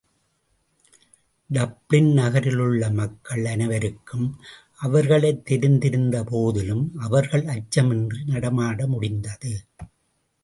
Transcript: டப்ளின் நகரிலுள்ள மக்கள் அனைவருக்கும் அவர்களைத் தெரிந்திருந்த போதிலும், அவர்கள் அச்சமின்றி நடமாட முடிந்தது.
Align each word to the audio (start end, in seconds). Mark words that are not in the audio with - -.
டப்ளின் 1.49 2.13
நகரிலுள்ள 2.13 2.89
மக்கள் 2.89 3.45
அனைவருக்கும் 3.45 4.39
அவர்களைத் 4.77 5.51
தெரிந்திருந்த 5.51 6.23
போதிலும், 6.23 6.91
அவர்கள் 6.99 7.45
அச்சமின்றி 7.45 8.23
நடமாட 8.25 8.87
முடிந்தது. 8.87 9.53